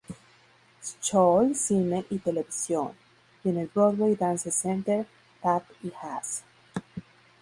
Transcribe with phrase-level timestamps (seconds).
[0.83, 2.93] School, cine y televisión,
[3.43, 5.05] y en el Broadway Dance Center,
[5.43, 6.41] tap y jazz.